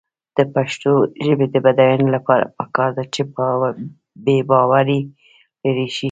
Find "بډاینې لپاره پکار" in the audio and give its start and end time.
1.65-2.89